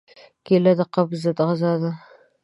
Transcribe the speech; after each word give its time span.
کېله 0.45 0.71
د 0.79 0.81
قبض 0.93 1.17
ضد 1.23 1.39
غذا 1.47 1.73
ده. 1.81 1.91